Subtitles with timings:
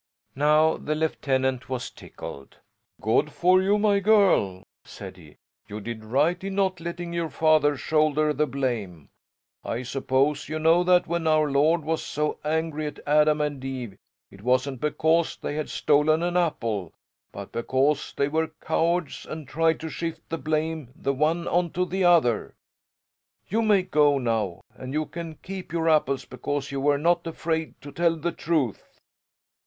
[0.33, 2.57] Now the lieutenant was tickled.
[2.99, 5.37] "Good for you, my girl!" said he.
[5.67, 9.09] "You did right in not letting your father shoulder the blame.
[9.63, 13.95] I suppose you know that when Our Lord was so angry at Adam and Eve
[14.31, 16.93] it wasn't because they had stolen an apple,
[17.31, 22.05] but because they were cowards and tried to shift the blame, the one onto the
[22.05, 22.55] other.
[23.49, 27.79] You may go now, and you can keep your apples because you were not afraid
[27.81, 28.99] to tell the truth."